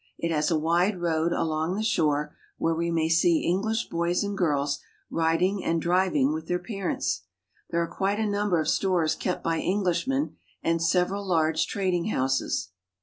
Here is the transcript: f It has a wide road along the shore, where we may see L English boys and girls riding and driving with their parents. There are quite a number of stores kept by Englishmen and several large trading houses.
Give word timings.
f 0.01 0.03
It 0.17 0.31
has 0.31 0.49
a 0.49 0.57
wide 0.57 0.99
road 0.99 1.31
along 1.31 1.75
the 1.75 1.83
shore, 1.83 2.35
where 2.57 2.73
we 2.73 2.89
may 2.89 3.07
see 3.07 3.45
L 3.45 3.51
English 3.53 3.87
boys 3.89 4.23
and 4.23 4.35
girls 4.35 4.79
riding 5.11 5.63
and 5.63 5.79
driving 5.79 6.33
with 6.33 6.47
their 6.47 6.57
parents. 6.57 7.25
There 7.69 7.83
are 7.83 7.95
quite 7.95 8.17
a 8.19 8.25
number 8.25 8.59
of 8.59 8.67
stores 8.67 9.13
kept 9.13 9.43
by 9.43 9.59
Englishmen 9.61 10.37
and 10.63 10.81
several 10.81 11.23
large 11.23 11.67
trading 11.67 12.05
houses. 12.05 12.71